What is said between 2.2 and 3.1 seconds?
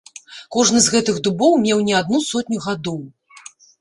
сотню гадоў.